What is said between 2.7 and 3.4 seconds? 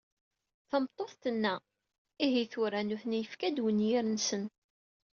Nutni